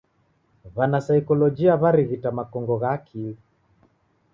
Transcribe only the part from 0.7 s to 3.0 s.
W'anasaikolojia w'arighita makongo gha